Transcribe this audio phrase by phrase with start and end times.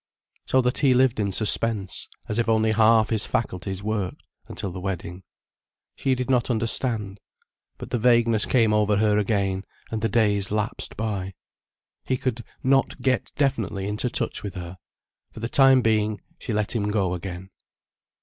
[0.47, 4.79] So that he lived in suspense, as if only half his faculties worked, until the
[4.79, 5.21] wedding.
[5.95, 7.19] She did not understand.
[7.77, 11.35] But the vagueness came over her again, and the days lapsed by.
[12.03, 14.79] He could not get definitely into touch with her.
[15.33, 17.51] For the time being, she let him go again.